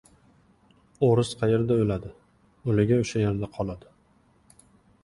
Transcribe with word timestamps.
O‘ris 1.07 1.33
qayerda 1.41 1.77
o‘ladi— 1.83 2.11
o‘ligi 2.73 2.99
o‘sha 3.05 3.23
yerda 3.25 3.53
qoladi. 3.61 3.95